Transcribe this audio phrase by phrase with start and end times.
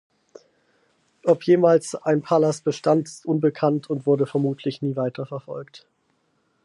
[1.25, 5.85] Ob jemals ein Palas bestand ist unbekannt und wurde vermutlich nie weiter verfolgt.